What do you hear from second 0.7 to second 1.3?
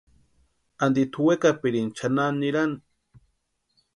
Anti tʼu